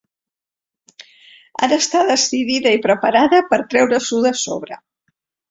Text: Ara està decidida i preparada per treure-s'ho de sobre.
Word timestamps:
Ara 1.67 1.79
està 1.81 2.01
decidida 2.13 2.73
i 2.79 2.81
preparada 2.87 3.43
per 3.53 3.61
treure-s'ho 3.75 4.25
de 4.27 4.35
sobre. 4.47 4.81